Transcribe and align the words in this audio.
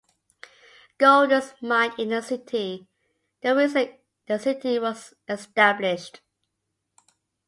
Gold 0.97 1.31
is 1.31 1.53
mined 1.61 1.93
in 1.99 2.09
the 2.09 2.23
city, 2.23 2.87
the 3.43 3.55
reason 3.55 3.99
the 4.25 4.39
city 4.39 4.79
was 4.79 5.13
established. 5.29 6.21